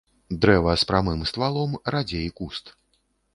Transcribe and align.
Дрэва 0.45 0.73
з 0.83 0.87
прамым 0.91 1.21
ствалом, 1.31 1.77
радзей 1.97 2.27
куст. 2.41 2.75